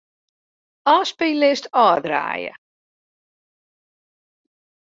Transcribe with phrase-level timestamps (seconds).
[0.93, 2.51] Ofspyllist ôfdraaie.